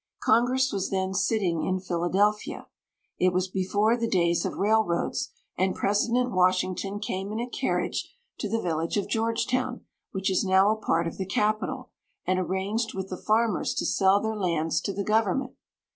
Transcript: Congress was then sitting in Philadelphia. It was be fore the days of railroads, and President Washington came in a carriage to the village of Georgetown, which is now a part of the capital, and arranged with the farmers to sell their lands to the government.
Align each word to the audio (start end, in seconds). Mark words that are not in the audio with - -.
Congress 0.23 0.73
was 0.73 0.89
then 0.89 1.13
sitting 1.13 1.63
in 1.63 1.79
Philadelphia. 1.79 2.65
It 3.19 3.33
was 3.33 3.47
be 3.47 3.63
fore 3.63 3.95
the 3.95 4.07
days 4.07 4.45
of 4.45 4.57
railroads, 4.57 5.29
and 5.55 5.75
President 5.75 6.31
Washington 6.31 6.99
came 6.99 7.31
in 7.31 7.39
a 7.39 7.47
carriage 7.47 8.11
to 8.39 8.49
the 8.49 8.59
village 8.59 8.97
of 8.97 9.07
Georgetown, 9.07 9.81
which 10.11 10.31
is 10.31 10.43
now 10.43 10.71
a 10.71 10.75
part 10.81 11.05
of 11.05 11.17
the 11.17 11.27
capital, 11.27 11.91
and 12.25 12.39
arranged 12.39 12.95
with 12.95 13.09
the 13.09 13.15
farmers 13.15 13.75
to 13.75 13.85
sell 13.85 14.19
their 14.19 14.35
lands 14.35 14.81
to 14.81 14.91
the 14.91 15.03
government. 15.03 15.51